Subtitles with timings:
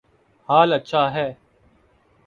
[0.49, 1.27] حال اچھا ہے